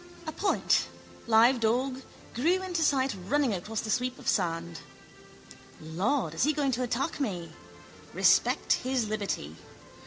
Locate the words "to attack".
6.71-7.19